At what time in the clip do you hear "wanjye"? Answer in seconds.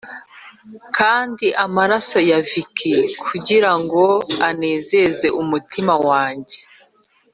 6.07-6.59